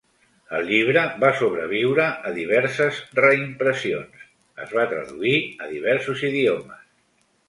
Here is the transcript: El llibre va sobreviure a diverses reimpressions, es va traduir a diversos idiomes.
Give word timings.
El 0.59 0.63
llibre 0.67 1.01
va 1.23 1.27
sobreviure 1.41 2.05
a 2.29 2.31
diverses 2.37 3.01
reimpressions, 3.19 4.23
es 4.65 4.73
va 4.79 4.87
traduir 4.95 5.35
a 5.67 5.71
diversos 5.75 6.25
idiomes. 6.31 6.83